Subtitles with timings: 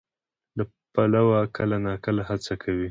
[0.57, 0.63] له
[0.93, 2.79] پلوه کله ناکله هڅه کوي،